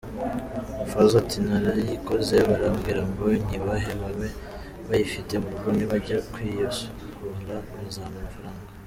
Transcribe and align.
Fazzo 0.89 1.13
ati: 1.23 1.37
“Narayikoze 1.47 2.35
barambwira 2.49 3.01
ngo 3.09 3.23
nyibahe 3.47 3.91
babe 4.01 4.27
bayifite 4.87 5.33
mu 5.41 5.47
rugo 5.53 5.69
nibajya 5.73 6.17
kuyisohora 6.31 7.55
bazampa 7.73 8.17
amafaranga. 8.21 8.63